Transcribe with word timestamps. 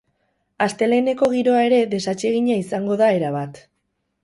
Asteleheneko 0.65 1.29
giroa 1.35 1.59
ere 1.67 1.83
desatsegina 1.93 2.59
izango 2.65 2.99
da 3.05 3.13
erabat. 3.21 3.63